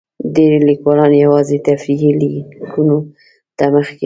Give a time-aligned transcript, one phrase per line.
[0.35, 2.97] ډېری لیکوالان یوازې تفریحي لیکنو
[3.57, 3.99] ته مخه کوي.